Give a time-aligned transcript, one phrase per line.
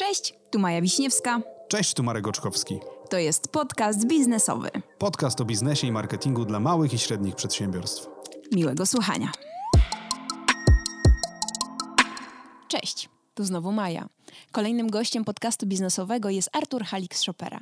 [0.00, 1.40] Cześć, tu Maja Wiśniewska.
[1.68, 2.78] Cześć, tu Marek Oczkowski.
[3.10, 4.70] To jest podcast biznesowy.
[4.98, 8.08] Podcast o biznesie i marketingu dla małych i średnich przedsiębiorstw.
[8.52, 9.32] Miłego słuchania.
[12.68, 14.08] Cześć, tu znowu Maja.
[14.52, 17.60] Kolejnym gościem podcastu biznesowego jest Artur Halik z Shopera.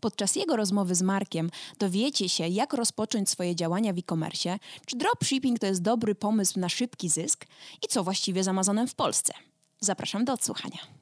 [0.00, 5.58] Podczas jego rozmowy z Markiem dowiecie się, jak rozpocząć swoje działania w e-commerce, czy dropshipping
[5.58, 7.46] to jest dobry pomysł na szybki zysk
[7.82, 9.32] i co właściwie z Amazonem w Polsce.
[9.80, 10.95] Zapraszam do odsłuchania.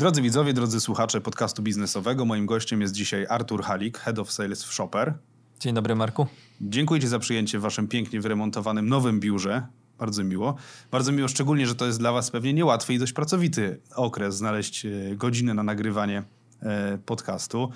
[0.00, 4.64] Drodzy widzowie, drodzy słuchacze podcastu biznesowego, moim gościem jest dzisiaj Artur Halik, Head of Sales
[4.64, 5.14] w Shopper.
[5.60, 6.26] Dzień dobry, Marku.
[6.60, 9.66] Dziękuję Ci za przyjęcie w Waszym pięknie wyremontowanym nowym biurze.
[9.98, 10.54] Bardzo miło.
[10.90, 14.86] Bardzo miło, szczególnie, że to jest dla Was pewnie niełatwy i dość pracowity okres znaleźć
[14.86, 16.22] e, godzinę na nagrywanie
[16.62, 17.70] e, podcastu.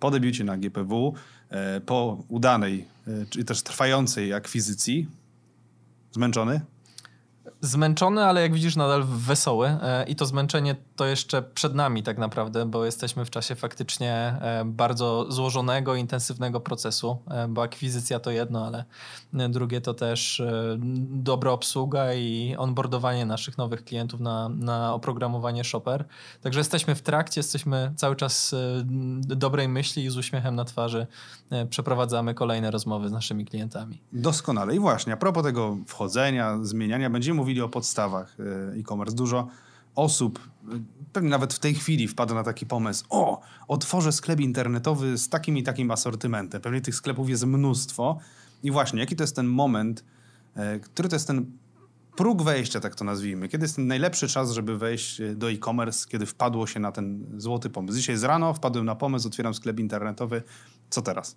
[0.00, 1.14] Po debiucie na GPW,
[1.50, 2.86] e, po udanej,
[3.30, 5.08] czy też trwającej akwizycji.
[6.12, 6.60] Zmęczony?
[7.62, 9.68] Zmęczony, ale jak widzisz, nadal wesoły.
[9.68, 14.12] E, I to zmęczenie to jeszcze przed nami, tak naprawdę, bo jesteśmy w czasie faktycznie
[14.12, 18.84] e, bardzo złożonego, intensywnego procesu, e, bo akwizycja to jedno, ale
[19.32, 20.42] drugie to też
[21.10, 26.04] dobra obsługa i onboardowanie naszych nowych klientów na, na oprogramowanie Shopper.
[26.42, 28.54] Także jesteśmy w trakcie, jesteśmy cały czas
[29.20, 31.06] dobrej myśli i z uśmiechem na twarzy
[31.70, 34.00] przeprowadzamy kolejne rozmowy z naszymi klientami.
[34.12, 34.76] Doskonale.
[34.76, 39.16] I właśnie, a propos tego wchodzenia, zmieniania, będziemy mówili mówili o podstawach e, e-commerce.
[39.16, 39.48] Dużo
[39.94, 40.80] osób, e,
[41.12, 45.58] pewnie nawet w tej chwili wpada na taki pomysł, o, otworzę sklep internetowy z takim
[45.58, 46.60] i takim asortymentem.
[46.60, 48.18] Pewnie tych sklepów jest mnóstwo.
[48.62, 50.04] I właśnie, jaki to jest ten moment,
[50.54, 51.46] e, który to jest ten
[52.16, 53.48] próg wejścia, tak to nazwijmy.
[53.48, 57.70] Kiedy jest ten najlepszy czas, żeby wejść do e-commerce, kiedy wpadło się na ten złoty
[57.70, 57.98] pomysł.
[57.98, 60.42] Dzisiaj z rano wpadłem na pomysł, otwieram sklep internetowy.
[60.90, 61.36] Co teraz?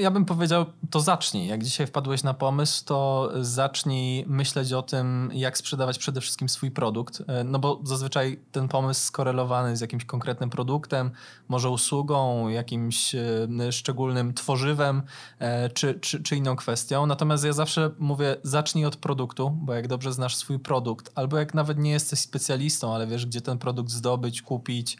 [0.00, 1.46] Ja bym powiedział, to zacznij.
[1.46, 6.70] Jak dzisiaj wpadłeś na pomysł, to zacznij myśleć o tym, jak sprzedawać przede wszystkim swój
[6.70, 7.22] produkt.
[7.26, 11.10] E, no bo zazwyczaj ten pomysł skorelowany z jakimś konkretnym produktem,
[11.48, 15.02] może usługą, jakimś e, szczególnym tworzywem
[15.38, 17.06] e, czy, czy, czy inną kwestią.
[17.06, 21.54] Natomiast ja zawsze mówię, zacznij od produktu, bo jak dobrze znasz swój produkt, albo jak
[21.54, 24.96] nawet nie jesteś specjalistą, ale wiesz, gdzie ten produkt zdobyć, kupić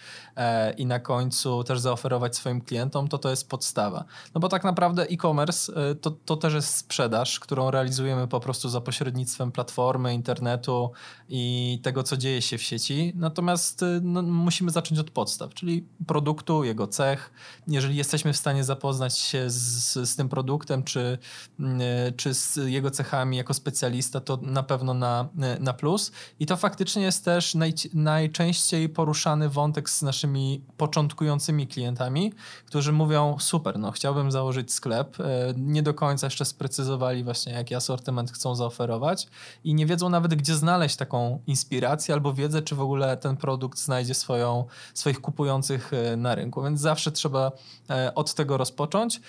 [0.76, 4.04] i na końcu też zaoferować swoim klientom, to to jest podstawa.
[4.34, 8.40] No bo tak naprawdę naprawdę e-commerce e, to, to też jest sprzedaż, którą realizujemy po
[8.40, 10.90] prostu za pośrednictwem platformy, internetu
[11.28, 13.12] i tego, co dzieje się w sieci.
[13.16, 17.32] Natomiast e, no, musimy zacząć od podstaw, czyli produktu, jego cech.
[17.68, 21.18] Jeżeli jesteśmy w stanie zapoznać się z, z tym produktem, czy,
[21.60, 25.28] e, czy z jego cechami jako specjalista, to na pewno na,
[25.60, 26.12] na plus.
[26.40, 32.32] I to faktycznie jest też naj, najczęściej poruszany wątek z naszymi początkującymi klientami,
[32.66, 35.20] którzy mówią: Super, no chciałbym założyć sklep.
[35.20, 39.28] E, nie do końca jeszcze sprecyzowali właśnie, jaki asortyment chcą zaoferować
[39.64, 43.78] i nie wiedzą nawet, gdzie znaleźć taką inspirację albo wiedzę, czy w ogóle ten produkt
[43.78, 46.62] znajdzie swoją, swoich kupujących e, na rynku.
[46.62, 47.52] Więc zawsze trzeba
[47.90, 49.20] e, od tego rozpocząć.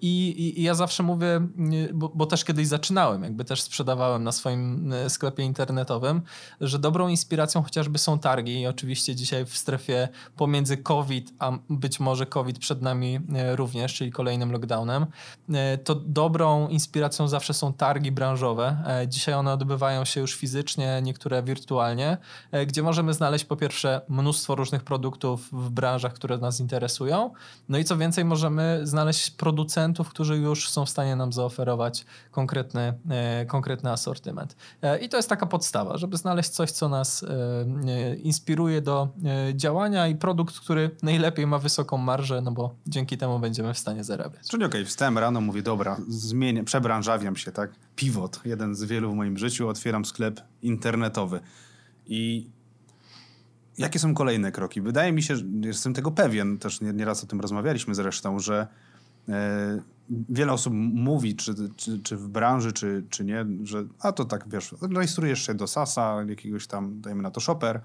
[0.00, 1.48] I, i ja zawsze mówię,
[1.94, 6.22] bo, bo też kiedyś zaczynałem, jakby też sprzedawałem na swoim sklepie internetowym,
[6.60, 12.00] że dobrą inspiracją chociażby są targi i oczywiście dzisiaj w strefie pomiędzy COVID, a być
[12.00, 13.20] może COVID przed nami
[13.54, 15.06] również, czyli kolejnym lockdownem, lockdownem,
[15.54, 18.76] e, to dobrą inspiracją zawsze są targi branżowe.
[18.86, 22.16] E, dzisiaj one odbywają się już fizycznie, niektóre wirtualnie,
[22.52, 27.30] e, gdzie możemy znaleźć po pierwsze mnóstwo różnych produktów w branżach, które nas interesują.
[27.68, 32.94] No i co więcej, możemy znaleźć producentów, którzy już są w stanie nam zaoferować konkretny,
[33.46, 34.56] konkretny asortyment.
[35.00, 37.24] I to jest taka podstawa, żeby znaleźć coś, co nas
[38.22, 39.08] inspiruje do
[39.54, 44.04] działania i produkt, który najlepiej ma wysoką marżę, no bo dzięki temu będziemy w stanie
[44.04, 44.48] zarabiać.
[44.48, 47.70] Czyli okej, okay, wstałem rano, mówię, dobra, zmienię, przebranżawiam się, tak?
[47.96, 51.40] Pivot, jeden z wielu w moim życiu, otwieram sklep internetowy.
[52.06, 52.50] I
[53.78, 54.80] jakie są kolejne kroki?
[54.80, 58.66] Wydaje mi się, że jestem tego pewien, też nieraz o tym rozmawialiśmy zresztą, że
[59.28, 59.82] e,
[60.28, 64.48] wiele osób mówi, czy, czy, czy, w branży, czy, czy nie, że a to tak,
[64.48, 67.80] wiesz, rejestrujesz się do SASA, jakiegoś tam, dajmy na to shopper,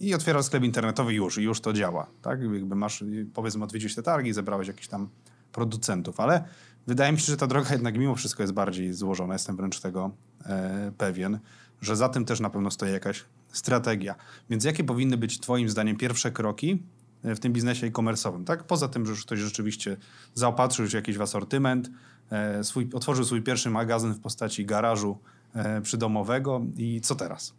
[0.00, 2.40] i otwierasz sklep internetowy już, i już to działa, tak?
[2.42, 3.04] Jakby masz,
[3.34, 5.08] powiedzmy, odwiedziłeś te targi, zebrałeś jakiś tam
[5.56, 6.44] producentów, ale
[6.86, 9.32] wydaje mi się, że ta droga jednak mimo wszystko jest bardziej złożona.
[9.32, 10.10] Jestem wręcz tego
[10.44, 11.38] e, pewien,
[11.80, 14.14] że za tym też na pewno stoi jakaś strategia.
[14.50, 16.82] Więc jakie powinny być Twoim zdaniem pierwsze kroki
[17.24, 18.44] e, w tym biznesie e-commerce'owym?
[18.44, 18.64] Tak?
[18.64, 19.96] Poza tym, że już ktoś rzeczywiście
[20.34, 21.90] zaopatrzył się jakiś w asortyment,
[22.30, 25.18] e, swój, otworzył swój pierwszy magazyn w postaci garażu
[25.54, 27.54] e, przydomowego i co teraz?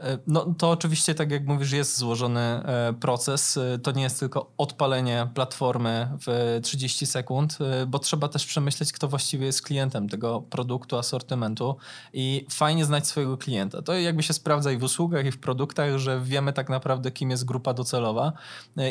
[0.00, 3.56] E, no to oczywiście, tak jak mówisz, jest złożony e, proces.
[3.56, 9.08] E, to nie jest tylko odpalenie platformy w 30 sekund, bo trzeba też przemyśleć, kto
[9.08, 11.76] właściwie jest klientem tego produktu, asortymentu
[12.12, 13.82] i fajnie znać swojego klienta.
[13.82, 17.30] To jakby się sprawdza i w usługach, i w produktach, że wiemy tak naprawdę, kim
[17.30, 18.32] jest grupa docelowa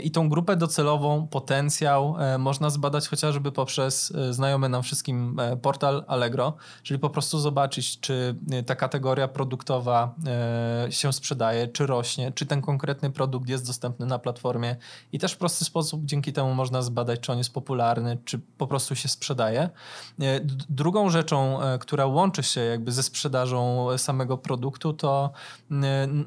[0.04, 6.54] i tą grupę docelową, potencjał można zbadać chociażby poprzez znajomy nam wszystkim portal Allegro,
[6.84, 10.16] czyli po prostu zobaczyć, czy ta kategoria produktowa
[10.98, 14.76] się sprzedaje, czy rośnie, czy ten konkretny produkt jest dostępny na platformie.
[15.12, 18.68] I też w prosty sposób dzięki temu można zbadać, czy on jest popularny, czy po
[18.68, 19.62] prostu się sprzedaje.
[19.62, 20.40] E,
[20.70, 25.32] drugą rzeczą, e, która łączy się jakby ze sprzedażą samego produktu, to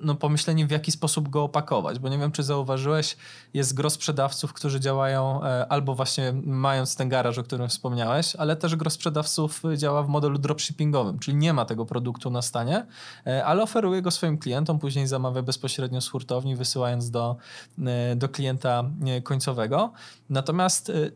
[0.03, 3.17] no, pomyślenie, w jaki sposób go opakować, bo nie wiem, czy zauważyłeś,
[3.55, 8.57] jest gro sprzedawców, którzy działają e, albo właśnie mając ten garaż, o którym wspomniałeś, ale
[8.57, 12.87] też gro sprzedawców działa w modelu dropshippingowym, czyli nie ma tego produktu na stanie,
[13.45, 17.37] ale oferuje go swoim klientom klientom, później zamawia bezpośrednio z hurtowni, wysyłając do,
[17.87, 19.93] e, do klienta e, końcowego.
[20.31, 21.11] Natomiast e,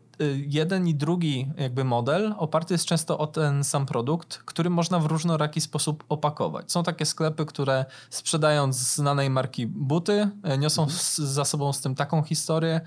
[0.47, 5.05] jeden i drugi jakby model oparty jest często o ten sam produkt, który można w
[5.05, 6.71] różnoraki sposób opakować.
[6.71, 10.99] Są takie sklepy, które sprzedając znanej marki buty, niosą mhm.
[11.27, 12.81] za sobą z tym taką historię,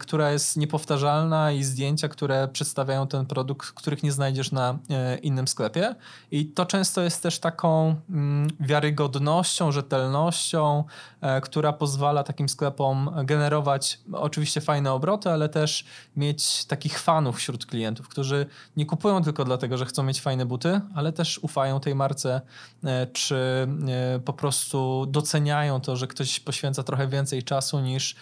[0.00, 4.78] która jest niepowtarzalna i zdjęcia, które przedstawiają ten produkt, których nie znajdziesz na
[5.22, 5.94] innym sklepie.
[6.30, 10.84] I to często jest też taką mm, wiarygodnością, rzetelnością
[11.20, 15.84] e, która pozwala takim sklepom generować oczywiście fajne obroty, ale też
[16.16, 18.46] mieć takich fanów wśród klientów, którzy
[18.76, 22.40] nie kupują tylko dlatego, że chcą mieć fajne buty, ale też ufają tej marce,
[22.84, 23.36] e, czy
[24.16, 28.16] e, po prostu doceniają to, że ktoś poświęca trochę więcej czasu niż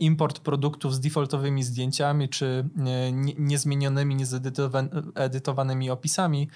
[0.00, 2.64] import produktów z defaultowymi zdjęciami, czy
[3.38, 6.48] niezmienionymi, niezedytowanymi opisami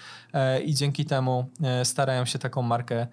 [0.65, 1.49] i dzięki temu
[1.83, 3.07] starają się taką markę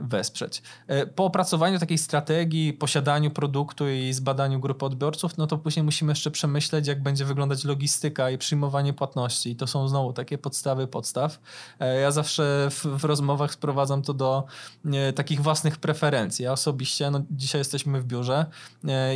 [0.00, 0.62] wesprzeć.
[0.86, 6.12] E, po opracowaniu takiej strategii, posiadaniu produktu i zbadaniu grupy odbiorców, no to później musimy
[6.12, 9.50] jeszcze przemyśleć, jak będzie wyglądać logistyka i przyjmowanie płatności.
[9.50, 11.40] I to są znowu takie podstawy podstaw.
[11.80, 14.44] E, ja zawsze w, w rozmowach sprowadzam to do
[14.92, 16.44] e, takich własnych preferencji.
[16.44, 18.46] Ja osobiście, no dzisiaj jesteśmy w biurze,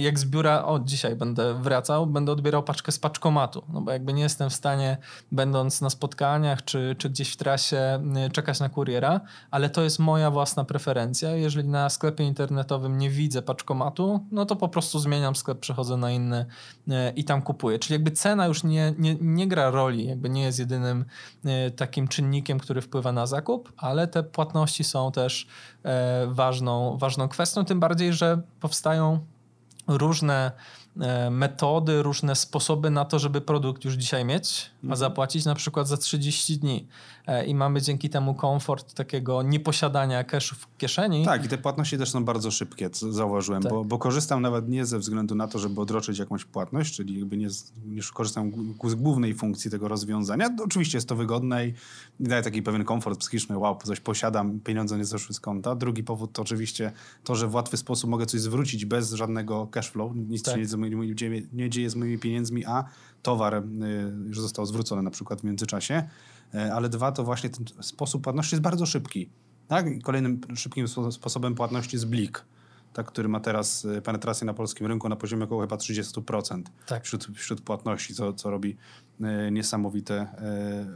[0.01, 4.13] jak z biura, o dzisiaj będę wracał, będę odbierał paczkę z paczkomatu, no bo jakby
[4.13, 4.97] nie jestem w stanie,
[5.33, 9.21] będąc na spotkaniach czy, czy gdzieś w trasie, czekać na kuriera,
[9.51, 11.31] ale to jest moja własna preferencja.
[11.31, 16.11] Jeżeli na sklepie internetowym nie widzę paczkomatu, no to po prostu zmieniam sklep, przechodzę na
[16.11, 16.47] inny
[16.91, 17.79] e, i tam kupuję.
[17.79, 21.05] Czyli jakby cena już nie, nie, nie gra roli, jakby nie jest jedynym
[21.45, 25.47] e, takim czynnikiem, który wpływa na zakup, ale te płatności są też
[25.85, 29.21] e, ważną, ważną kwestią, tym bardziej, że powstają
[29.89, 30.53] różne
[31.31, 34.97] metody, różne sposoby na to, żeby produkt już dzisiaj mieć, a mhm.
[34.97, 36.89] zapłacić na przykład za 30 dni.
[37.27, 41.25] E, i mamy dzięki temu komfort takiego nieposiadania cashu w kieszeni.
[41.25, 43.73] Tak, i te płatności też są bardzo szybkie, co zauważyłem, tak.
[43.73, 47.37] bo, bo, korzystam nawet nie ze względu na to, żeby odroczyć jakąś płatność, czyli jakby
[47.37, 47.49] nie,
[47.87, 48.53] nie korzystam
[48.85, 50.51] z głównej funkcji tego rozwiązania.
[50.65, 51.75] Oczywiście jest to wygodne i
[52.21, 55.75] daje taki pewien komfort psychiczny, wow, coś posiadam, pieniądze nie zeszły z konta.
[55.75, 56.93] Drugi powód to oczywiście
[57.25, 60.55] to, że w łatwy sposób mogę coś zwrócić bez żadnego cash flow, nic tak.
[60.55, 62.85] się nie, nie, nie dzieje z moimi pieniędzmi, a
[63.23, 63.63] towar y,
[64.27, 66.09] już został zwrócony na przykład w międzyczasie.
[66.55, 69.31] E, ale dwa to właśnie ten sposób płatności jest bardzo szybki.
[69.69, 69.87] Tak?
[69.87, 72.45] I kolejnym szybkim sposobem płatności jest Blik,
[72.93, 77.05] tak, który ma teraz e, penetrację na polskim rynku na poziomie około chyba 30% tak.
[77.05, 78.77] wśród, wśród płatności, co, co robi
[79.21, 80.27] e, niesamowite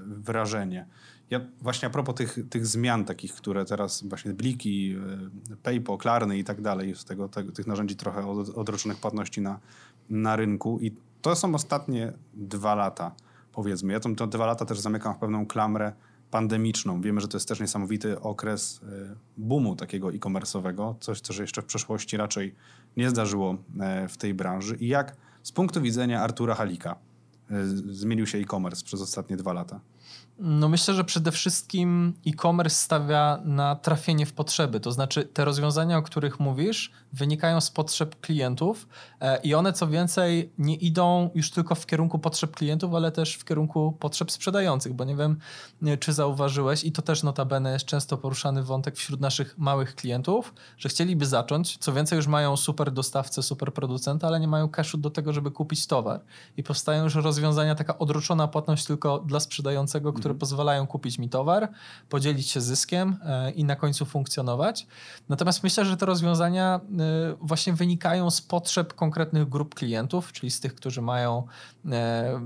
[0.06, 0.86] wrażenie.
[1.30, 4.96] Ja właśnie a propos tych, tych zmian takich, które teraz właśnie Bliki,
[5.62, 9.60] PayPal, Klarny i tak dalej, z tego, tego, tych narzędzi trochę od, odroczonych płatności na,
[10.10, 13.14] na rynku i to są ostatnie dwa lata
[13.54, 13.92] powiedzmy.
[13.92, 15.92] Ja te dwa lata też zamykam w pewną klamrę
[16.30, 17.00] pandemiczną.
[17.00, 21.62] Wiemy, że to jest też niesamowity okres e, boomu takiego e-commerce'owego, coś, co się jeszcze
[21.62, 22.54] w przeszłości raczej
[22.96, 24.76] nie zdarzyło e, w tej branży.
[24.76, 26.96] I jak z punktu widzenia Artura Halika
[27.90, 29.80] zmienił się e-commerce przez ostatnie dwa lata?
[30.38, 34.80] No myślę, że przede wszystkim e-commerce stawia na trafienie w potrzeby.
[34.80, 38.88] To znaczy te rozwiązania, o których mówisz, wynikają z potrzeb klientów
[39.20, 43.34] e, i one co więcej nie idą już tylko w kierunku potrzeb klientów, ale też
[43.34, 45.38] w kierunku potrzeb sprzedających, bo nie wiem,
[46.00, 50.88] czy zauważyłeś i to też notabene jest często poruszany wątek wśród naszych małych klientów, że
[50.88, 55.10] chcieliby zacząć, co więcej już mają super dostawcę, super producenta, ale nie mają cashu do
[55.10, 56.20] tego, żeby kupić towar.
[56.56, 57.33] I powstają już rozwiązania,
[57.76, 61.68] taka odroczona płatność tylko dla sprzedającego które pozwalają kupić mi towar,
[62.08, 64.86] podzielić się zyskiem e, i na końcu funkcjonować.
[65.28, 70.60] Natomiast myślę, że te rozwiązania e, właśnie wynikają z potrzeb konkretnych grup klientów, czyli z
[70.60, 71.46] tych, którzy mają
[71.92, 72.40] e,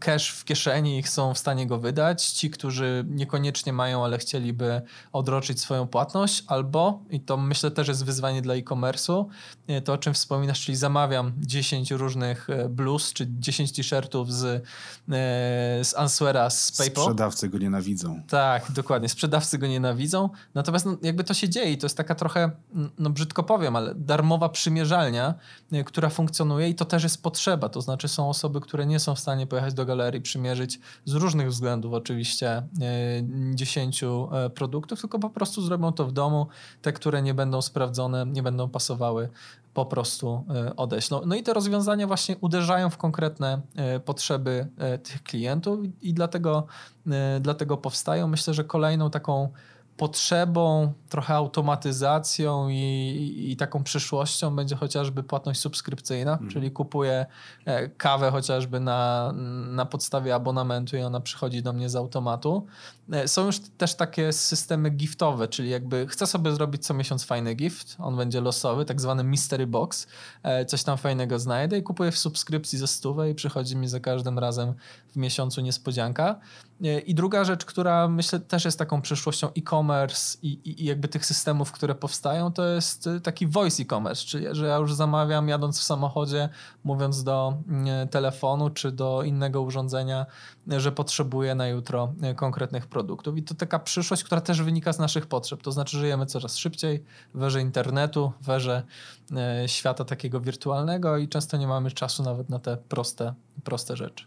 [0.00, 4.82] cash w kieszeni i są w stanie go wydać, ci, którzy niekoniecznie mają, ale chcieliby
[5.12, 9.24] odroczyć swoją płatność, albo, i to myślę też jest wyzwanie dla e-commerce'u,
[9.84, 14.64] to o czym wspominasz, czyli zamawiam 10 różnych bluz czy 10 t-shirtów z,
[15.88, 17.04] z Answera z PayPal.
[17.04, 18.22] Sprzedawcy go nienawidzą.
[18.28, 19.08] Tak, dokładnie.
[19.08, 20.28] Sprzedawcy go nienawidzą.
[20.54, 22.50] Natomiast no, jakby to się dzieje i to jest taka trochę,
[22.98, 25.34] no brzydko powiem, ale darmowa przymierzalnia,
[25.72, 27.68] y, która funkcjonuje i to też jest potrzeba.
[27.68, 31.48] To znaczy są osoby, które nie są w stanie pojechać do galerii, przymierzyć z różnych
[31.48, 32.62] względów oczywiście
[33.54, 36.46] 10 e, produktów, tylko po prostu zrobią to w domu.
[36.82, 39.28] Te, które nie będą sprawdzone, nie będą pasowały
[39.74, 41.10] po prostu e, odejść.
[41.10, 46.14] No, no i te rozwiązania właśnie uderzają w konkretne e, potrzeby e, tych klientów i
[46.14, 46.66] dlatego,
[47.40, 48.28] dlatego powstają.
[48.28, 49.48] Myślę, że kolejną taką
[49.96, 56.50] potrzebą, trochę automatyzacją i, i, taką przyszłością będzie chociażby płatność subskrypcyjna, mhm.
[56.50, 57.26] czyli kupuję
[57.96, 59.32] kawę chociażby na,
[59.70, 62.66] na podstawie abonamentu i ona przychodzi do mnie z automatu.
[63.12, 67.54] E, są już też takie systemy giftowe, czyli jakby chcę sobie zrobić co miesiąc fajny
[67.54, 70.06] gift, on będzie losowy, tak zwany mystery box,
[70.42, 74.00] e, coś tam fajnego znajdę i kupuję w subskrypcji ze stówę i przychodzi mi za
[74.00, 74.74] każdym razem
[75.12, 76.40] w miesiącu niespodzianka.
[77.06, 81.26] I druga rzecz, która myślę też jest taką przyszłością e-commerce i, i, i, jakby tych
[81.26, 85.82] systemów, które powstają, to jest taki voice e-commerce, czyli że ja już zamawiam jadąc w
[85.82, 86.48] samochodzie,
[86.84, 90.26] mówiąc do mm, telefonu czy do innego urządzenia,
[90.68, 93.36] że potrzebuję na jutro konkretnych produktów.
[93.36, 95.62] I to taka przyszłość, która też wynika z naszych potrzeb.
[95.62, 98.82] To znaczy żyjemy coraz szybciej w erze internetu, w erze
[99.36, 104.24] e, świata takiego wirtualnego i często nie mamy czasu nawet na te proste, proste rzeczy.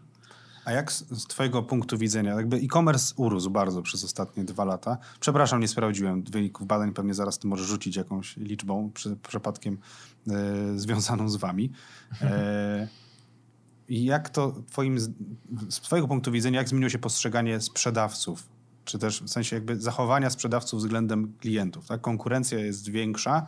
[0.66, 4.98] A jak z, twojego punktu widzenia, jakby e-commerce urósł bardzo przez ostatnie dwa lata.
[5.20, 9.78] Przepraszam, nie sprawdziłem wyników badań, pewnie zaraz ty możesz rzucić jakąś liczbą przy, przypadkiem
[10.28, 10.34] e,
[10.80, 11.72] związaną z wami.
[12.22, 12.88] E,
[13.90, 15.00] jak to twoim,
[15.70, 18.50] z twojego punktu widzenia, jak zmieniło się postrzeganie sprzedawców?
[18.86, 22.02] Czy też w sensie jakby zachowania sprzedawców względem klientów, tak?
[22.02, 23.48] Konkurencja jest większa,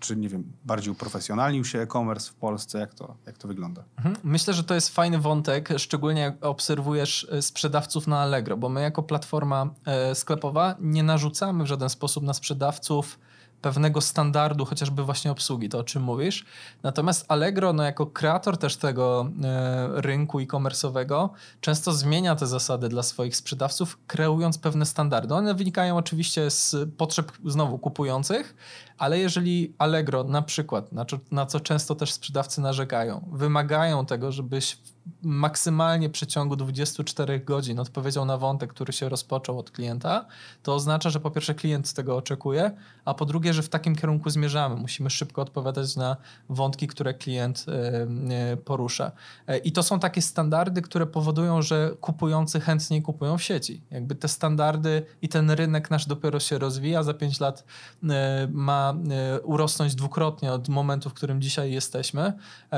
[0.00, 2.78] czy nie wiem, bardziej uprofesjonalnił się e-commerce w Polsce?
[2.78, 3.84] Jak to, jak to wygląda?
[3.96, 4.16] Mhm.
[4.24, 8.80] Myślę, że to jest fajny wątek, szczególnie jak obserwujesz e, sprzedawców na Allegro, bo my
[8.80, 13.18] jako platforma e, sklepowa nie narzucamy w żaden sposób na sprzedawców
[13.62, 16.44] pewnego standardu, chociażby właśnie obsługi, to o czym mówisz.
[16.82, 21.28] Natomiast Allegro, no jako kreator też tego e, rynku e-commerce'owego,
[21.60, 25.34] często zmienia te zasady dla swoich sprzedawców, kreując pewne standardy.
[25.34, 28.54] One wynikają oczywiście z potrzeb znowu kupujących,
[28.98, 34.78] ale jeżeli Allegro na przykład, na, na co często też sprzedawcy narzekają, wymagają tego, żebyś
[35.22, 40.26] maksymalnie w przeciągu 24 godzin odpowiedział na wątek, który się rozpoczął od klienta,
[40.62, 42.70] to oznacza, że po pierwsze klient tego oczekuje,
[43.04, 44.76] a po drugie, że w takim kierunku zmierzamy.
[44.76, 46.16] Musimy szybko odpowiadać na
[46.48, 49.12] wątki, które klient e, porusza.
[49.46, 53.82] E, I to są takie standardy, które powodują, że kupujący chętniej kupują w sieci.
[53.90, 57.64] Jakby te standardy i ten rynek nasz dopiero się rozwija, za 5 lat
[58.10, 58.94] e, ma
[59.42, 62.32] urosnąć dwukrotnie od momentu, w którym dzisiaj jesteśmy,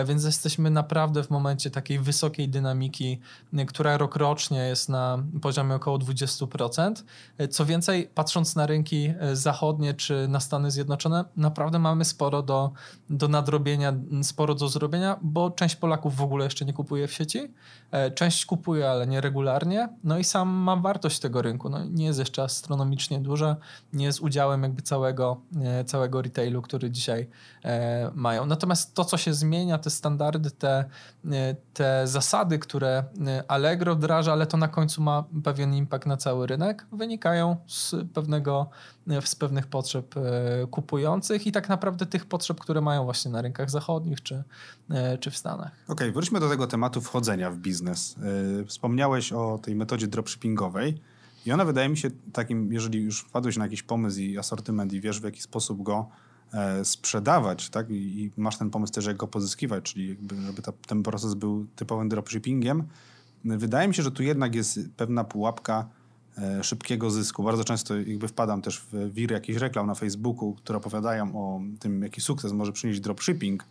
[0.05, 3.21] więc jesteśmy naprawdę w momencie takiej wysokiej wysokiej dynamiki,
[3.67, 6.95] która rokrocznie jest na poziomie około 20%.
[7.51, 12.73] Co więcej, patrząc na rynki zachodnie czy na Stany Zjednoczone, naprawdę mamy sporo do,
[13.11, 17.39] do nadrobienia, sporo do zrobienia, bo część Polaków w ogóle jeszcze nie kupuje w sieci,
[18.15, 21.69] część kupuje, ale nieregularnie, no i sam ma wartość tego rynku.
[21.69, 23.57] No, nie jest jeszcze astronomicznie duża,
[23.93, 25.41] nie jest udziałem jakby całego,
[25.87, 27.29] całego retailu, który dzisiaj
[27.65, 28.47] e, mają.
[28.47, 30.85] Natomiast to, co się zmienia, te standardy, te,
[31.75, 33.05] te zasady, które
[33.41, 37.95] y, Allegro wdraża, ale to na końcu ma pewien impact na cały rynek, wynikają z
[38.15, 38.71] pewnego,
[39.11, 40.21] y, z pewnych potrzeb y,
[40.71, 44.43] kupujących i tak naprawdę tych potrzeb, które mają właśnie na rynkach zachodnich czy,
[45.21, 45.73] czy w Stanach.
[45.85, 48.17] Okej, okay, wróćmy do tego tematu wchodzenia w biznes.
[48.67, 51.01] Wspomniałeś o tej metodzie dropshippingowej
[51.47, 55.01] i ona wydaje mi się takim, jeżeli już wpadłeś na jakiś pomysł i asortyment i
[55.01, 56.09] wiesz w jaki sposób go
[56.83, 57.91] sprzedawać, tak?
[57.91, 62.09] I, masz ten pomysł też, jak go pozyskiwać, czyli jakby, żeby ten proces był typowym
[62.09, 62.85] dropshippingiem.
[63.45, 65.89] Wydaje mi się, że tu jednak jest pewna pułapka
[66.39, 67.43] e, szybkiego zysku.
[67.43, 72.03] Bardzo często jakby wpadam też w wir jakichś reklam na Facebooku, które opowiadają o tym,
[72.03, 73.65] jaki sukces może przynieść dropshipping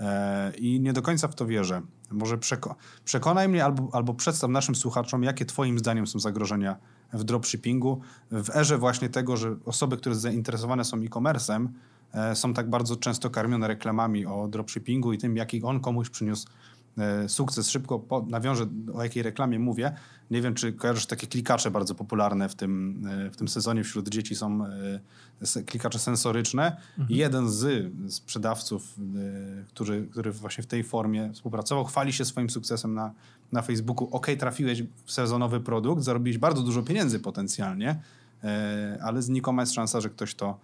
[0.00, 1.82] e, i nie do końca w to wierzę.
[2.10, 6.76] Może przeko przekonaj mnie albo, albo przedstaw naszym słuchaczom, jakie twoim zdaniem są zagrożenia
[7.12, 11.95] w dropshippingu w erze właśnie tego, że osoby, które zainteresowane są e-commerce'em, E,
[12.34, 16.46] są tak bardzo często karmione reklamami o dropshippingu i tym, jaki on komuś przyniósł
[16.98, 17.70] e, sukces.
[17.70, 19.92] Szybko po, nawiążę, o jakiej reklamie mówię.
[20.30, 24.08] Nie wiem, czy kojarzysz takie klikacze bardzo popularne w tym, e, w tym sezonie wśród
[24.08, 26.76] dzieci są e, klikacze sensoryczne.
[26.98, 27.18] Mhm.
[27.18, 28.94] Jeden z sprzedawców,
[29.68, 33.12] który, który właśnie w tej formie współpracował, chwali się swoim sukcesem na,
[33.52, 34.08] na Facebooku.
[34.12, 38.00] Ok, trafiłeś w sezonowy produkt, zarobiłeś bardzo dużo pieniędzy potencjalnie,
[39.02, 40.58] ale znikoma jest szansa, że ktoś to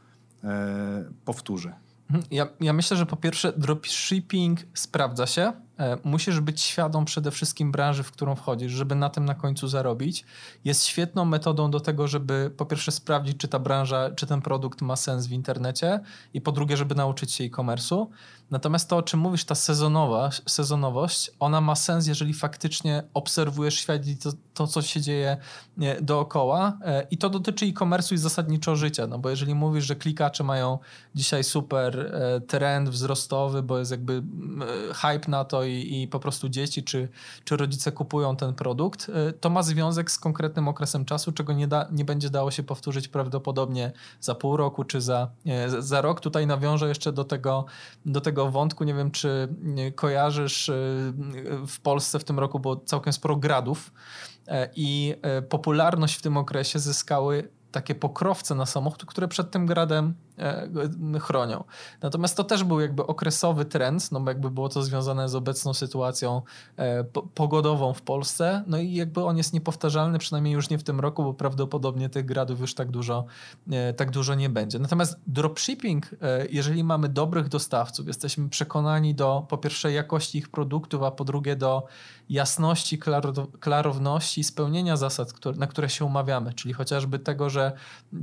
[1.24, 1.72] powtórzy.
[2.10, 2.24] Mhm.
[2.30, 5.52] Ja, ja myślę, że po pierwsze dropshipping sprawdza się.
[5.82, 9.68] E, musisz być świadom przede wszystkim branży, w którą wchodzisz, żeby na tym na końcu
[9.68, 10.24] zarobić.
[10.64, 14.82] Jest świetną metodą do tego, żeby po pierwsze sprawdzić, czy ta branża, czy ten produkt
[14.82, 16.00] ma sens w internecie
[16.34, 18.06] i po drugie, żeby nauczyć się e-commerce'u.
[18.50, 24.06] Natomiast to, o czym mówisz, ta sezonowa, sezonowość, ona ma sens, jeżeli faktycznie obserwujesz świat
[24.06, 25.36] i to, to co się dzieje
[26.02, 26.78] dookoła.
[26.84, 30.78] E, I to dotyczy e-commerce'u i zasadniczo życia, no bo jeżeli mówisz, że klikacze mają
[31.14, 34.22] dzisiaj super e, trend wzrostowy, bo jest jakby
[34.94, 37.08] hype na to i, i po prostu dzieci czy,
[37.44, 41.68] czy rodzice kupują ten produkt, e, to ma związek z konkretnym okresem czasu, czego nie,
[41.68, 45.30] da, nie będzie dało się powtórzyć prawdopodobnie za pół roku czy za,
[45.78, 46.20] za rok.
[46.20, 47.64] Tutaj nawiążę jeszcze do tego,
[48.06, 48.84] do tego wątku.
[48.84, 49.48] Nie wiem, czy
[49.94, 50.74] kojarzysz, y,
[51.66, 53.92] w Polsce w tym roku było całkiem sporo gradów
[54.48, 59.66] e, i e, popularność w tym okresie zyskały takie pokrowce na samochód, które przed tym
[59.66, 60.14] gradem
[61.20, 61.64] chronią.
[62.02, 65.74] Natomiast to też był jakby okresowy trend, no bo jakby było to związane z obecną
[65.74, 66.42] sytuacją
[66.76, 71.00] e, pogodową w Polsce, no i jakby on jest niepowtarzalny, przynajmniej już nie w tym
[71.00, 73.24] roku, bo prawdopodobnie tych gradów już tak dużo,
[73.70, 74.78] e, tak dużo nie będzie.
[74.78, 76.10] Natomiast dropshipping,
[76.50, 81.56] jeżeli mamy dobrych dostawców, jesteśmy przekonani do po pierwsze jakości ich produktów, a po drugie
[81.56, 81.86] do
[82.28, 82.98] jasności,
[83.60, 87.72] klarowności, spełnienia zasad, na które się umawiamy, czyli chociażby tego, że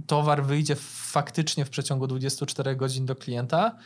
[0.08, 0.76] towar wyjdzie
[1.12, 3.78] faktycznie w przeciągu 24 godzin do klienta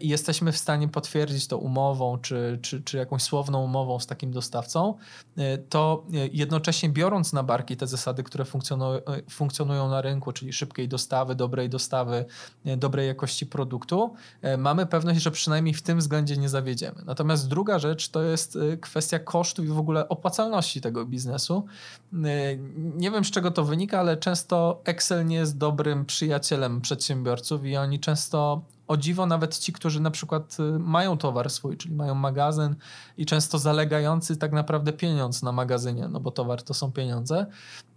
[0.00, 4.32] i jesteśmy w stanie potwierdzić to umową czy, czy, czy jakąś słowną umową z takim
[4.32, 4.94] dostawcą,
[5.36, 10.52] e, to e, jednocześnie biorąc na barki te zasady, które funkcjonują, funkcjonują na rynku, czyli
[10.52, 12.24] szybkiej dostawy, dobrej dostawy,
[12.76, 14.14] dobrej jakości produktu,
[14.58, 17.02] mamy pewność, że przynajmniej w tym względzie nie zawiedziemy.
[17.04, 21.66] Natomiast druga rzecz to jest kwestia kosztów i w ogóle opłacalności tego biznesu.
[22.72, 27.76] Nie wiem z czego to wynika, ale często Excel nie jest dobrym przyjacielem przedsiębiorców i
[27.76, 28.62] oni często
[28.92, 32.74] o dziwo nawet ci, którzy na przykład y, mają towar swój, czyli mają magazyn
[33.16, 37.46] i często zalegający tak naprawdę pieniądz na magazynie, no bo towar to są pieniądze,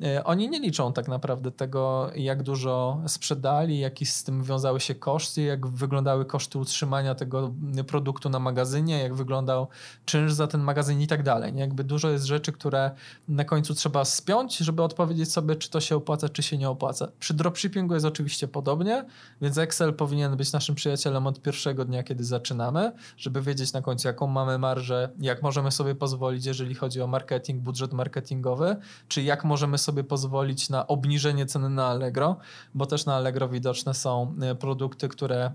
[0.02, 4.96] y, oni nie liczą tak naprawdę tego, jak dużo sprzedali, jakie z tym wiązały się
[4.96, 7.54] koszty, jak wyglądały koszty utrzymania tego
[7.88, 9.68] produktu na magazynie, jak wyglądał
[10.06, 11.54] czynsz za ten magazyn i tak dalej.
[11.54, 11.62] Nie?
[11.62, 12.92] Jakby dużo jest rzeczy, które
[13.28, 17.08] na końcu trzeba spiąć, żeby odpowiedzieć sobie, czy to się opłaca, czy się nie opłaca.
[17.20, 19.06] Przy dropshippingu jest oczywiście podobnie,
[19.42, 24.08] więc Excel powinien być naszym przyjacielem od pierwszego dnia, kiedy zaczynamy, żeby wiedzieć na końcu,
[24.08, 28.76] jaką mamy marżę, jak możemy sobie pozwolić, jeżeli chodzi o marketing, budżet marketingowy,
[29.08, 32.38] czy jak możemy sobie pozwolić na obniżenie ceny na Allegro,
[32.74, 35.52] bo też na Allegro widoczne są e, produkty, które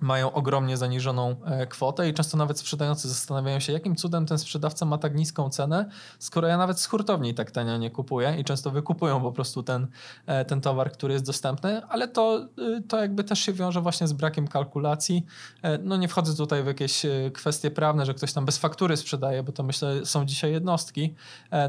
[0.00, 4.86] mają ogromnie zaniżoną e, kwotę i często nawet sprzedający zastanawiają się, jakim cudem ten sprzedawca
[4.86, 8.70] ma tak niską cenę, skoro ja nawet z hurtowni tak tanio nie kupuję i często
[8.70, 9.86] wykupują po prostu ten,
[10.26, 14.08] e, ten towar, który jest dostępny, ale to, y, to jakby też się wiąże właśnie
[14.08, 15.26] z brakiem kalkulacji.
[15.62, 17.02] E, no nie wchodzę tutaj w jakieś
[17.32, 21.14] kwestie prawne, że ktoś tam bez faktury sprzedaje, bo to myślę są dzisiaj jednostki,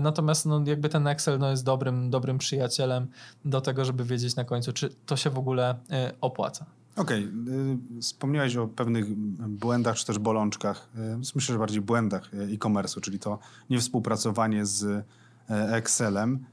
[0.01, 3.07] natomiast no jakby ten Excel no jest dobrym, dobrym przyjacielem
[3.45, 5.75] do tego, żeby wiedzieć na końcu, czy to się w ogóle
[6.21, 6.65] opłaca.
[6.95, 8.01] Okej, okay.
[8.01, 9.15] wspomniałeś o pewnych
[9.49, 14.83] błędach czy też bolączkach, y, myślę, że bardziej błędach y, e-commerce'u, czyli to niewspółpracowanie z
[14.83, 15.03] y,
[15.49, 16.45] Excelem.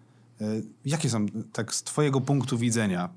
[0.85, 3.09] Jakie są, tak z twojego punktu widzenia,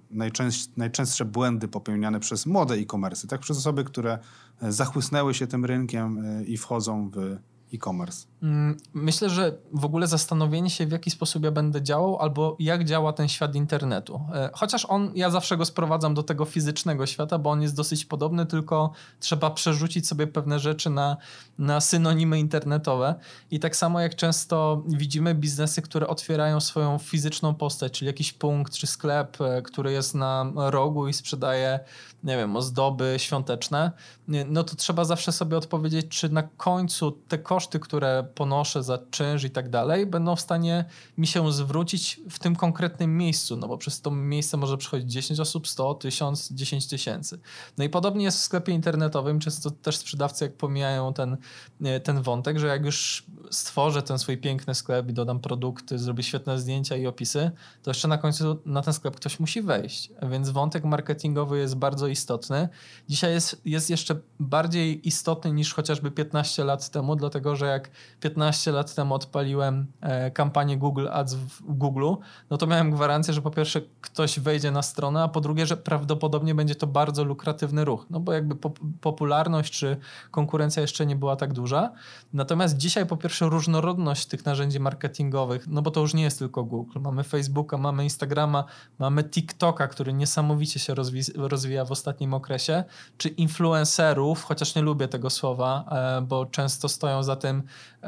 [0.77, 4.19] najczęstsze błędy popełniane przez młode e-commerce, tak przez osoby, które
[4.61, 7.37] zachłysnęły się tym rynkiem i wchodzą w
[7.73, 8.27] e-commerce?
[8.43, 12.85] Mm, myślę, że w ogóle zastanowienie się, w jaki sposób ja będę działał, albo jak
[12.85, 14.21] działa ten świat internetu.
[14.33, 18.05] E, chociaż on, ja zawsze go sprowadzam do tego fizycznego świata, bo on jest dosyć
[18.05, 21.17] podobny, tylko trzeba przerzucić sobie pewne rzeczy na,
[21.57, 23.15] na synonimy internetowe.
[23.51, 28.73] I tak samo jak często widzimy biznesy, które otwierają swoją fizyczną postać, czyli jakiś punkt
[28.73, 31.79] czy sklep, e, który jest na rogu i sprzedaje,
[32.23, 33.91] nie wiem, ozdoby świąteczne,
[34.27, 39.43] no to trzeba zawsze sobie odpowiedzieć, czy na końcu te koszty, które ponoszę za czynsz
[39.43, 40.85] i tak dalej, będą w stanie
[41.17, 45.39] mi się zwrócić w tym konkretnym miejscu, no bo przez to miejsce może przychodzić 10
[45.39, 47.39] osób, 100, 1000, 10 tysięcy.
[47.77, 51.37] No i podobnie jest w sklepie internetowym, często też sprzedawcy jak pomijają ten,
[51.83, 56.23] e, ten wątek, że jak już stworzę ten swój piękny sklep i dodam produkty, zrobię
[56.23, 57.51] świetne zdjęcia i opisy,
[57.83, 60.11] to jeszcze na końcu na ten sklep ktoś musi wejść.
[60.31, 62.69] Więc wątek marketingowy jest bardzo istotny.
[63.09, 67.89] Dzisiaj jest, jest jeszcze bardziej istotny niż chociażby 15 lat temu, dlatego że jak
[68.23, 72.13] 15 lat temu odpaliłem e, kampanię Google Ads w Google,
[72.49, 75.77] no to miałem gwarancję, że po pierwsze ktoś wejdzie na stronę, a po drugie, że
[75.77, 78.55] prawdopodobnie będzie to bardzo lukratywny ruch, no bo jakby
[79.01, 79.97] popularność czy
[80.31, 81.91] konkurencja jeszcze nie była tak duża.
[82.33, 86.63] Natomiast dzisiaj po pierwsze różnorodność tych narzędzi marketingowych, no bo to już nie jest tylko
[86.63, 86.99] Google.
[86.99, 88.63] Mamy Facebooka, mamy Instagrama,
[88.99, 90.93] mamy TikToka, który niesamowicie się
[91.35, 92.83] rozwija w ostatnim okresie,
[93.17, 97.63] czy influencerów, chociaż nie lubię tego słowa, e, bo często stoją za tym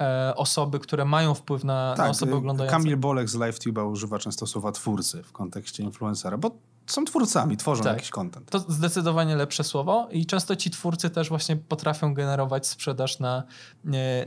[0.06, 2.78] e, osoby, które mają wpływ na, tak, na osoby y, oglądające.
[2.78, 6.52] Kamil Bolek z LiveTube'a używa często słowa twórcy w kontekście influencera, bo
[6.88, 7.94] są twórcami, tworzą tak.
[7.94, 8.50] jakiś content.
[8.50, 13.44] To zdecydowanie lepsze słowo i często ci twórcy też właśnie potrafią generować sprzedaż na,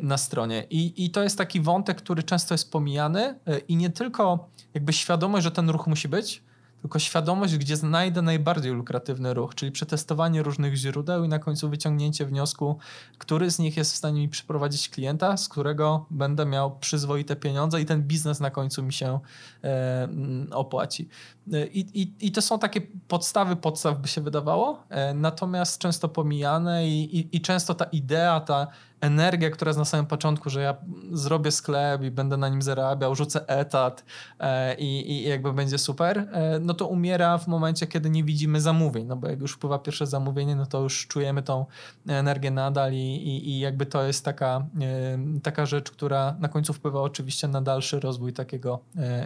[0.03, 0.67] na stronie.
[0.71, 4.93] I, I to jest taki wątek, który często jest pomijany e, i nie tylko jakby
[4.93, 6.43] świadomość, że ten ruch musi być,
[6.83, 12.27] tylko świadomość, gdzie znajdę najbardziej lukratywny ruch, czyli przetestowanie różnych źródeł i na końcu wyciągnięcie
[12.27, 12.79] wniosku,
[13.19, 17.81] który z nich jest w stanie mi przyprowadzić klienta, z którego będę miał przyzwoite pieniądze
[17.81, 19.21] i ten biznes na końcu mi się
[19.65, 20.09] e,
[20.51, 21.09] opłaci.
[21.53, 26.09] E, I, i, I to są takie podstawy podstaw, by się wydawało, e, natomiast często
[26.09, 28.67] pomijane i, i, i często ta idea, ta
[29.01, 30.77] energia, która jest na samym początku, że ja
[31.13, 34.05] zrobię sklep i będę na nim zarabiał, rzucę etat
[34.41, 38.61] e, i, i jakby będzie super, e, no to umiera w momencie, kiedy nie widzimy
[38.61, 41.67] zamówień, no bo jak już wpływa pierwsze zamówienie, no to już czujemy tą
[42.09, 46.73] energię nadal i, i, i jakby to jest taka, e, taka rzecz, która na końcu
[46.73, 48.81] wpływa oczywiście na dalszy rozwój takiego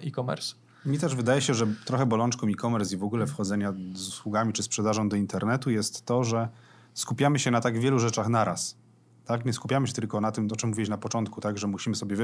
[0.07, 0.55] e-commerce.
[0.87, 4.63] Mi też wydaje się, że trochę bolączką e-commerce i w ogóle wchodzenia z usługami czy
[4.63, 6.49] sprzedażą do internetu jest to, że
[6.95, 8.82] skupiamy się na tak wielu rzeczach naraz.
[9.25, 9.45] Tak?
[9.45, 11.59] Nie skupiamy się tylko na tym, o czym mówiłeś na początku, tak?
[11.59, 12.17] że musimy sobie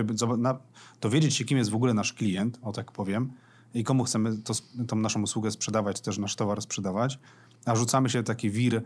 [1.00, 3.32] dowiedzieć się, kim jest w ogóle nasz klient, o tak powiem,
[3.74, 4.54] i komu chcemy to,
[4.86, 7.18] tą naszą usługę sprzedawać, też nasz towar sprzedawać,
[7.64, 8.82] a rzucamy się taki wir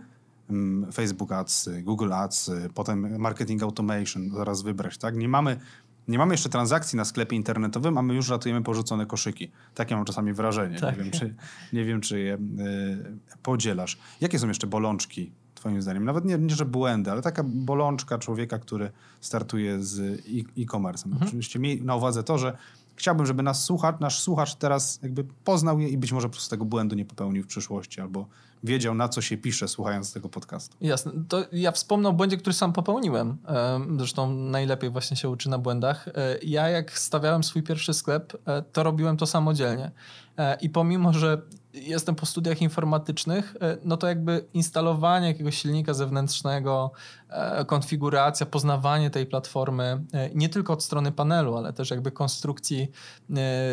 [0.51, 4.99] um, Facebook Ads, Google Ads, potem marketing automation, zaraz wybrać.
[4.99, 5.17] Tak?
[5.17, 5.61] Nie, mamy,
[6.09, 9.51] nie mamy jeszcze transakcji na sklepie internetowym, a my już ratujemy porzucone koszyki.
[9.75, 10.81] Takie mam czasami wrażenie.
[10.81, 10.99] Tak.
[10.99, 11.35] Nie, wiem, czy,
[11.73, 12.39] nie wiem, czy je y,
[13.43, 13.99] podzielasz.
[14.21, 16.05] Jakie są jeszcze bolączki twoim zdaniem?
[16.05, 20.23] Nawet nie, nie że błędy, ale taka bolączka człowieka, który startuje z
[20.59, 21.07] e-commerce.
[21.07, 21.27] Mhm.
[21.27, 22.57] Oczywiście miej na uwadze to, że
[22.97, 26.51] chciałbym, żeby nas słuchacz, nasz słuchacz teraz jakby poznał je i być może po prostu
[26.51, 28.27] tego błędu nie popełnił w przyszłości albo
[28.63, 30.77] wiedział, na co się pisze, słuchając tego podcastu.
[30.81, 31.13] Jasne.
[31.29, 33.39] To ja wspomnę o błędzie, który sam popełniłem.
[33.99, 36.09] Zresztą najlepiej właśnie się uczy na błędach.
[36.09, 39.91] E, ja jak stawiałem swój pierwszy sklep, e, to robiłem to samodzielnie.
[40.39, 41.43] E, I pomimo, że
[41.75, 46.91] jestem po studiach informatycznych, no to jakby instalowanie jakiegoś silnika zewnętrznego,
[47.67, 52.91] konfiguracja, poznawanie tej platformy, nie tylko od strony panelu, ale też jakby konstrukcji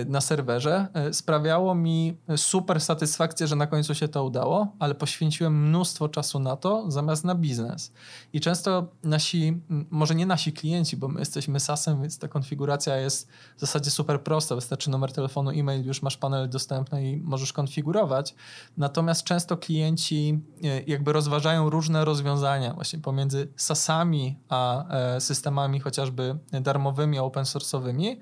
[0.06, 6.10] na serwerze, sprawiało mi super satysfakcję, że na końcu się to udało, ale poświęciłem mnóstwo
[6.10, 7.92] czasu na to, zamiast na biznes.
[8.34, 13.28] I często nasi, może nie nasi klienci, bo my jesteśmy SaaS-em, więc ta konfiguracja jest
[13.58, 14.56] w zasadzie super prosta.
[14.56, 18.36] Wystarczy numer telefonu, e-mail, już masz panel dostępny i możesz konfigurować.
[18.78, 26.38] Natomiast często klienci e, jakby rozważają różne rozwiązania właśnie pomiędzy SaaS-ami a e, systemami chociażby
[26.62, 28.18] darmowymi, open source'owymi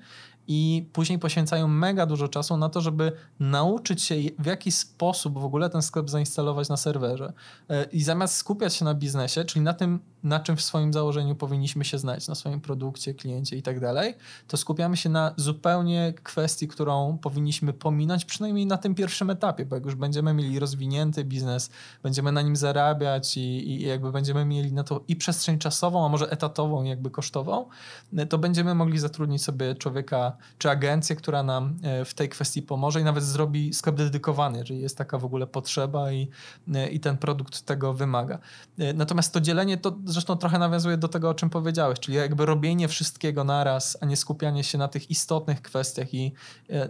[0.50, 5.44] i później poświęcają mega dużo czasu na to, żeby nauczyć się, w jaki sposób w
[5.44, 7.32] ogóle ten sklep zainstalować na serwerze.
[7.70, 11.34] E, I zamiast skupiać się na biznesie, czyli na tym, na czym w swoim założeniu
[11.34, 14.14] powinniśmy się znać, na swoim produkcie, kliencie i tak dalej,
[14.46, 19.76] to skupiamy się na zupełnie kwestii, którą powinniśmy pominąć, przynajmniej na tym pierwszym etapie, bo
[19.76, 21.70] jak już będziemy mieli rozwinięty biznes,
[22.02, 26.08] będziemy na nim zarabiać i, i jakby będziemy mieli na to i przestrzeń czasową, a
[26.08, 27.68] może etatową, jakby kosztową,
[28.28, 33.00] to będziemy mogli zatrudnić sobie człowieka czy agencję, która nam e, w tej kwestii pomoże
[33.00, 36.28] i nawet zrobi sklep dedykowany, jeżeli jest taka w ogóle potrzeba i,
[36.74, 38.38] e, i ten produkt tego wymaga.
[38.78, 42.46] E, natomiast to dzielenie to zresztą trochę nawiązuje do tego, o czym powiedziałeś, czyli jakby
[42.46, 46.32] robienie wszystkiego naraz, a nie skupianie się na tych istotnych kwestiach i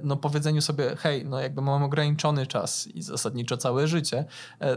[0.02, 4.24] no, powiedzeniu sobie, hej, no jakby mam ograniczony czas i zasadniczo całe życie,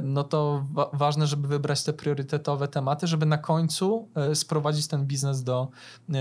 [0.02, 5.44] no to wa ważne, żeby wybrać te priorytetowe tematy, żeby na końcu sprowadzić ten biznes
[5.44, 5.68] do,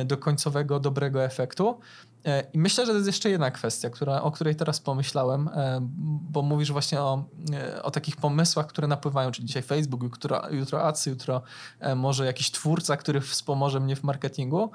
[0.04, 1.80] do końcowego dobrego efektu.
[2.24, 5.78] E, I myślę, że to jest jeszcze jedna kwestia, która, o której teraz pomyślałem, e,
[6.30, 10.85] bo mówisz właśnie o, e, o takich pomysłach, które napływają, czyli dzisiaj Facebook, jutro, jutro
[10.85, 11.42] Acy, jutro
[11.96, 14.70] może jakiś twórca, który wspomoże mnie w marketingu.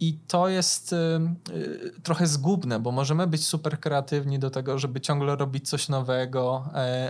[0.00, 0.94] I to jest
[2.02, 6.64] trochę zgubne, bo możemy być super kreatywni do tego, żeby ciągle robić coś nowego,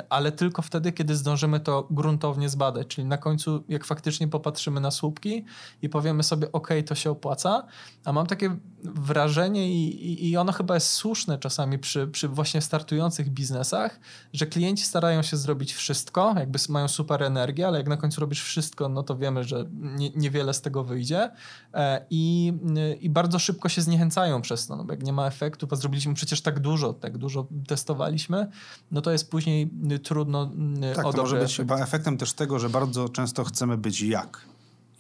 [0.09, 2.87] ale tylko wtedy, kiedy zdążymy to gruntownie zbadać.
[2.87, 5.45] Czyli na końcu, jak faktycznie popatrzymy na słupki
[5.83, 7.67] i powiemy sobie, OK, to się opłaca.
[8.05, 13.31] A mam takie wrażenie, i, i ono chyba jest słuszne czasami przy, przy właśnie startujących
[13.31, 14.01] biznesach,
[14.33, 18.43] że klienci starają się zrobić wszystko, jakby mają super energię, ale jak na końcu robisz
[18.43, 21.31] wszystko, no to wiemy, że nie, niewiele z tego wyjdzie
[21.75, 22.53] e, i,
[23.01, 26.15] i bardzo szybko się zniechęcają przez to, no bo jak nie ma efektu, a zrobiliśmy
[26.15, 28.47] przecież tak dużo, tak dużo testowaliśmy,
[28.91, 29.71] no to jest później
[30.03, 30.51] trudno
[30.95, 34.53] tak, to może być chyba efektem też tego, że bardzo często chcemy być jak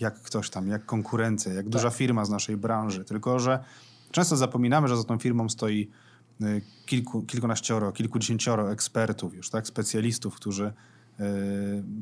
[0.03, 1.73] jak ktoś tam, jak konkurencja, jak tak.
[1.73, 3.05] duża firma z naszej branży.
[3.05, 3.65] Tylko, że
[4.13, 5.91] Często zapominamy, że za tą firmą stoi
[6.43, 7.23] y, kilku,
[7.93, 10.73] kilkudziesięcioro ekspertów już, tak, specjalistów, którzy
[11.19, 11.27] yy,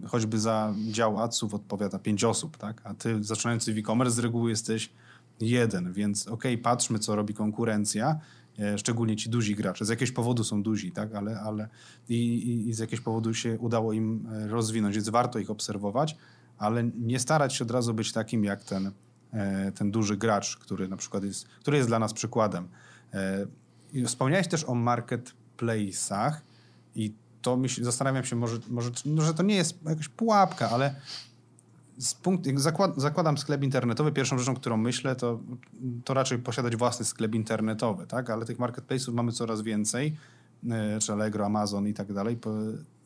[0.09, 4.93] choćby za dział adsów odpowiada pięć osób, tak, a ty zaczynający e-commerce z reguły jesteś
[5.41, 8.19] jeden, więc okej, okay, patrzmy, co robi konkurencja,
[8.59, 9.85] yy, szczególnie ci duzi gracze.
[9.85, 11.69] Z jakiegoś powodu są duzi, tak, ale, ale
[12.09, 16.17] i, i, i z jakiegoś powodu się udało im e, rozwinąć, więc warto ich obserwować,
[16.59, 19.10] ale nie starać się od razu być takim jak ten E,
[19.75, 22.69] ten duży gracz, który na przykład jest, który jest dla nas przykładem.
[23.15, 23.47] E,
[24.07, 26.33] wspomniałeś też o marketplace'ach
[26.95, 30.95] i to zastanawiam się, może, może że to nie jest jakaś pułapka, ale
[31.99, 35.41] z punktu, zakład, zakładam sklep internetowy, pierwszą rzeczą, którą myślę, to,
[36.05, 38.31] to raczej posiadać własny sklep internetowy, tak?
[38.31, 40.17] Ale tych marketplace'ów mamy coraz więcej,
[40.71, 42.39] e, czy Allegro, Amazon i tak dalej.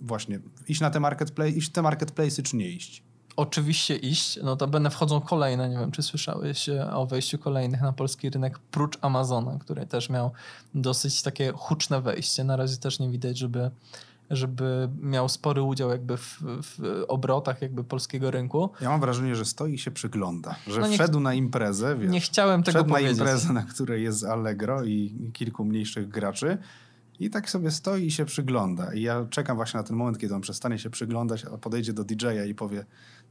[0.00, 3.02] Właśnie, iść na te marketplace, iść te marketplace'y, czy nie iść?
[3.36, 4.38] Oczywiście iść.
[4.42, 8.30] No to będę wchodzą kolejne, nie wiem czy słyszałeś e, o wejściu kolejnych na polski
[8.30, 10.30] rynek, prócz Amazona, który też miał
[10.74, 12.44] dosyć takie huczne wejście.
[12.44, 13.70] Na razie też nie widać, żeby
[14.30, 18.70] żeby miał spory udział jakby w, w, obrotach jakby polskiego rynku.
[18.80, 22.10] Ja mam wrażenie, że stoi i się przygląda, że no nie, wszedł na imprezę, wiesz,
[22.10, 23.18] Nie chciałem tego wszedł powiedzieć.
[23.18, 26.58] na imprezę, na której jest Allegro i, i kilku mniejszych graczy
[27.20, 28.94] i tak sobie stoi i się przygląda.
[28.94, 32.04] I ja czekam właśnie na ten moment, kiedy on przestanie się przyglądać, a podejdzie do
[32.04, 32.84] DJ-a i powie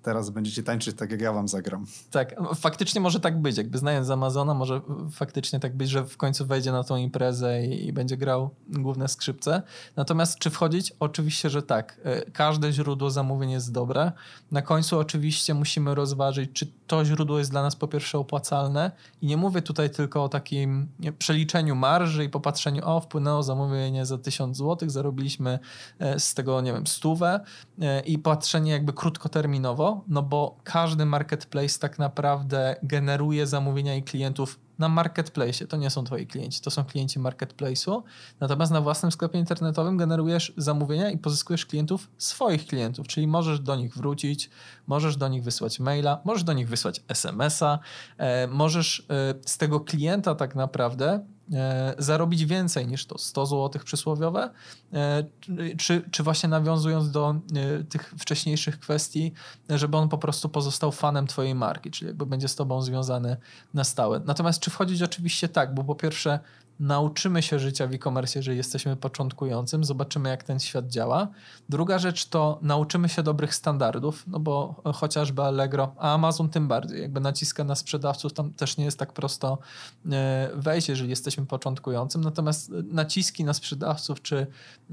[0.03, 1.85] teraz będziecie tańczyć tak, jak ja wam zagram.
[2.11, 3.57] Tak, faktycznie może tak być.
[3.57, 7.87] Jakby znając Amazona, może faktycznie tak być, że w końcu wejdzie na tą imprezę i,
[7.87, 9.61] i będzie grał główne skrzypce.
[9.95, 10.93] Natomiast czy wchodzić?
[10.99, 11.99] Oczywiście, że tak.
[12.03, 14.11] E, każde źródło zamówień jest dobre.
[14.51, 19.27] Na końcu oczywiście musimy rozważyć, czy to źródło jest dla nas po pierwsze opłacalne i
[19.27, 20.87] nie mówię tutaj tylko o takim
[21.19, 25.59] przeliczeniu marży i popatrzeniu, o wpłynęło zamówienie za 1000 zł, zarobiliśmy
[25.99, 27.39] e, z tego, nie wiem, stówę
[27.81, 34.59] e, i patrzenie jakby krótkoterminowo, no bo każdy marketplace tak naprawdę generuje zamówienia i klientów
[34.79, 35.67] na marketplace.
[35.67, 38.01] To nie są twoi klienci, to są klienci marketplace'u.
[38.39, 43.75] Natomiast na własnym sklepie internetowym generujesz zamówienia i pozyskujesz klientów swoich klientów, czyli możesz do
[43.75, 44.49] nich wrócić,
[44.87, 47.79] możesz do nich wysłać maila, możesz do nich wysłać SMS-a,
[48.17, 49.03] e, możesz e,
[49.45, 51.25] z tego klienta tak naprawdę
[51.97, 54.49] zarobić więcej niż to 100 zł przysłowiowe,
[54.93, 55.23] e,
[55.77, 59.33] czy, czy właśnie nawiązując do e, tych wcześniejszych kwestii,
[59.69, 63.37] żeby on po prostu pozostał fanem twojej marki, czyli jakby będzie z tobą związany
[63.73, 64.21] na stałe.
[64.25, 66.39] Natomiast czy wchodzić oczywiście tak, bo po pierwsze
[66.79, 71.27] nauczymy się życia w e-commerce, jeżeli jesteśmy początkującym, zobaczymy jak ten świat działa.
[71.69, 77.01] Druga rzecz to nauczymy się dobrych standardów, no bo chociażby Allegro, a Amazon tym bardziej,
[77.01, 79.57] jakby naciska na sprzedawców, tam też nie jest tak prosto
[80.11, 84.47] e, wejść, jeżeli jesteśmy początkującym, natomiast naciski na sprzedawców, czy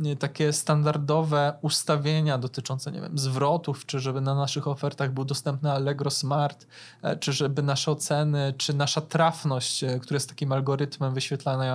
[0.04, 5.72] e, takie standardowe ustawienia dotyczące, nie wiem, zwrotów, czy żeby na naszych ofertach był dostępny
[5.72, 6.66] Allegro Smart,
[7.02, 11.14] e, czy żeby nasze oceny, czy nasza trafność, która jest takim algorytmem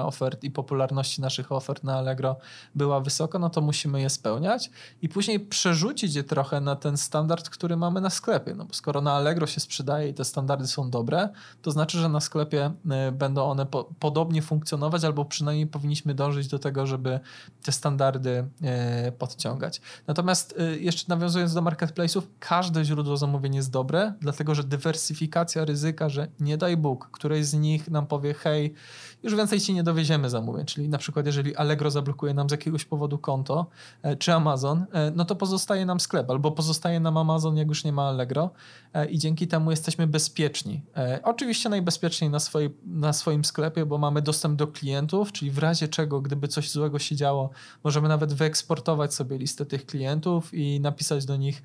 [0.03, 2.37] ofert i popularności naszych ofert na Allegro
[2.75, 4.69] była wysoka, no to musimy je spełniać
[5.01, 8.55] i później przerzucić je trochę na ten standard, który mamy na sklepie.
[8.55, 11.29] No bo skoro na Allegro się sprzedaje i te standardy są dobre,
[11.61, 12.71] to znaczy, że na sklepie
[13.09, 17.19] y, będą one po podobnie funkcjonować, albo przynajmniej powinniśmy dążyć do tego, żeby
[17.63, 18.47] te standardy
[19.07, 19.81] y, podciągać.
[20.07, 26.09] Natomiast y, jeszcze nawiązując do marketplace'ów, każde źródło zamówień jest dobre, dlatego że dywersyfikacja ryzyka,
[26.09, 28.73] że nie daj Bóg, któreś z nich nam powie, hej,
[29.23, 30.65] już więcej ci nie dowieziemy zamówień.
[30.65, 33.65] Czyli na przykład, jeżeli Allegro zablokuje nam z jakiegoś powodu konto,
[34.01, 37.83] e, czy Amazon, e, no to pozostaje nam sklep, albo pozostaje nam Amazon, jak już
[37.83, 38.49] nie ma Allegro,
[38.93, 40.81] e, i dzięki temu jesteśmy bezpieczni.
[41.23, 45.87] Oczywiście najbezpieczniej na, swojej, na swoim sklepie, bo mamy dostęp do klientów, czyli w razie
[45.87, 47.49] czego, gdyby coś złego się działo,
[47.83, 51.63] możemy nawet wyeksportować sobie listę tych klientów i napisać do nich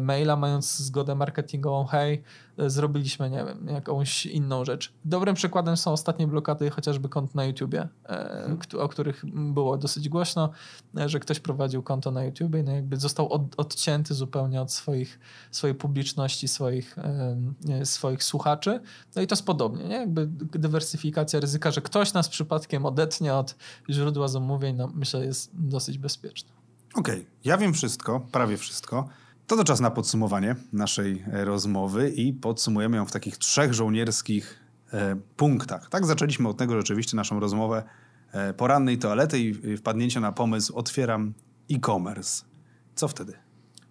[0.00, 2.22] maila, mając zgodę marketingową, hej,
[2.58, 4.92] zrobiliśmy, nie wiem, jakąś inną rzecz.
[5.04, 8.58] Dobrym przykładem są ostatnie blokady chociażby kont na YouTubie, hmm.
[8.78, 10.50] o których było dosyć głośno,
[10.98, 15.18] e, że ktoś prowadził konto na YouTubie no jakby został od, odcięty zupełnie od swoich,
[15.50, 18.80] swojej publiczności, swoich, e, swoich słuchaczy.
[19.16, 19.96] No i to jest podobnie, nie?
[19.96, 20.26] Jakby
[20.58, 23.56] dywersyfikacja ryzyka, że ktoś nas przypadkiem odetnie od
[23.90, 26.50] źródła zamówień, no myślę jest dosyć bezpieczna.
[26.94, 27.32] Okej, okay.
[27.44, 29.08] ja wiem wszystko, prawie wszystko.
[29.46, 34.60] To to czas na podsumowanie naszej e, rozmowy i podsumujemy ją w takich trzech żołnierskich
[34.92, 35.88] e, punktach.
[35.88, 37.82] Tak zaczęliśmy od tego rzeczywiście naszą rozmowę
[38.32, 41.34] e, porannej toalety i wpadnięcia na pomysł otwieram
[41.70, 42.44] e-commerce.
[42.94, 43.32] Co wtedy?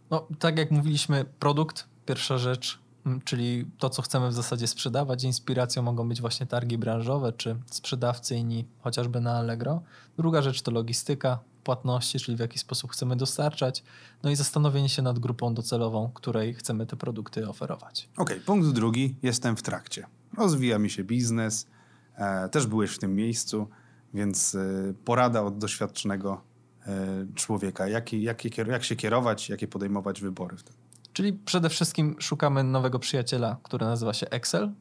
[0.09, 2.79] No, tak jak mówiliśmy, produkt, pierwsza rzecz,
[3.23, 5.23] czyli to, co chcemy w zasadzie sprzedawać.
[5.23, 9.81] Inspiracją mogą być właśnie targi branżowe czy sprzedawcy inni, chociażby na Allegro.
[10.17, 13.83] Druga rzecz to logistyka, płatności, czyli w jaki sposób chcemy dostarczać,
[14.23, 18.09] no i zastanowienie się nad grupą docelową, której chcemy te produkty oferować.
[18.17, 20.05] Okej, okay, punkt drugi, jestem w trakcie.
[20.37, 21.67] Rozwija mi się biznes,
[22.15, 23.67] e, też byłeś w tym miejscu,
[24.13, 26.41] więc e, porada od doświadczonego
[26.87, 30.82] e, człowieka, jak, jak, jak się kierować, jakie podejmować wybory wtedy.
[31.13, 34.71] Czyli przede wszystkim szukamy nowego przyjaciela, który nazywa się Excel,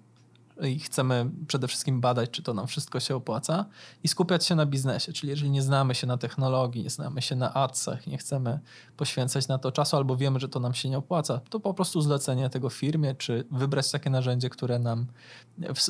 [0.60, 3.64] i chcemy przede wszystkim badać, czy to nam wszystko się opłaca
[4.04, 5.12] i skupiać się na biznesie.
[5.12, 8.60] Czyli jeżeli nie znamy się na technologii, nie znamy się na adsach, nie chcemy
[8.96, 12.00] poświęcać na to czasu albo wiemy, że to nam się nie opłaca, to po prostu
[12.00, 15.06] zlecenie tego firmie, czy wybrać takie narzędzie, które nam,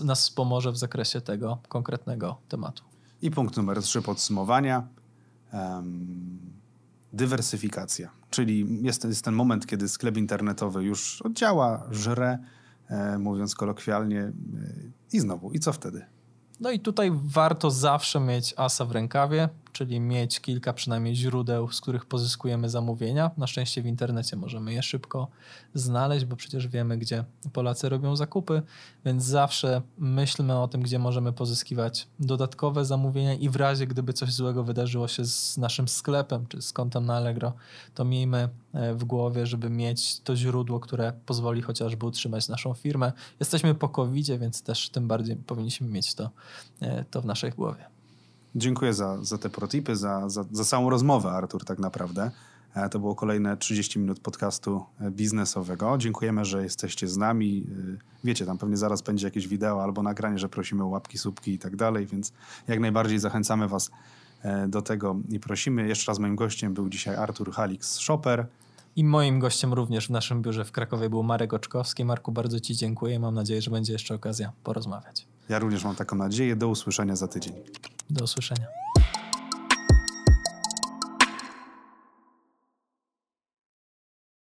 [0.04, 2.82] nas wspomoże w zakresie tego konkretnego tematu.
[3.22, 4.86] I punkt numer trzy podsumowania.
[5.52, 6.61] Um,
[7.12, 8.10] dywersyfikacja.
[8.30, 12.38] Czyli jest, jest ten moment, kiedy sklep internetowy już działa, żre,
[12.92, 14.20] E, mówiąc kolokwialnie.
[14.20, 14.32] E,
[15.12, 16.06] I znowu, i co wtedy?
[16.60, 21.80] No i tutaj warto zawsze mieć asa w rękawie, czyli mieć kilka przynajmniej źródeł, z
[21.80, 23.30] których pozyskujemy zamówienia.
[23.36, 25.28] Na szczęście w internecie możemy je szybko
[25.74, 28.62] znaleźć, bo przecież wiemy, gdzie Polacy robią zakupy,
[29.04, 34.32] więc zawsze myślmy o tym, gdzie możemy pozyskiwać dodatkowe zamówienia i w razie, gdyby coś
[34.32, 37.52] złego wydarzyło się z naszym sklepem czy z kontem na Allegro,
[37.94, 43.12] to miejmy e, w głowie, żeby mieć to źródło, które pozwoli chociażby utrzymać naszą firmę.
[43.40, 46.30] Jesteśmy po covid więc też tym bardziej powinniśmy mieć to,
[46.80, 48.01] e, to w naszej głowie.
[48.54, 52.30] Dziękuję za, za te protipy, za, za, za całą rozmowę, Artur, tak naprawdę.
[52.74, 55.98] E, to było kolejne 30 minut podcastu e, biznesowego.
[55.98, 57.66] Dziękujemy, że jesteście z nami.
[57.94, 61.52] E, wiecie, tam pewnie zaraz będzie jakieś wideo albo nagranie, że prosimy o łapki, słupki
[61.52, 62.32] i tak dalej, więc
[62.68, 63.90] jak najbardziej zachęcamy Was
[64.68, 65.88] do tego i prosimy.
[65.88, 68.46] Jeszcze raz moim gościem był dzisiaj Artur Halix Shopper.
[68.96, 72.04] I moim gościem również w naszym biurze w Krakowie był Marek Oczkowski.
[72.04, 73.20] Marku, bardzo Ci dziękuję.
[73.20, 75.26] Mam nadzieję, że będzie jeszcze okazja porozmawiać.
[75.48, 76.56] Ja również mam taką nadzieję.
[76.56, 77.54] Do usłyszenia za tydzień.
[78.10, 78.66] Do usłyszenia.